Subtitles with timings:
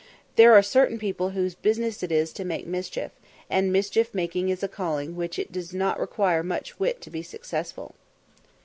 [0.35, 3.11] There are certain people whose business it is to make mischief,
[3.51, 7.11] and mischief making is a calling in which it does not require much wit to
[7.11, 7.93] be successful.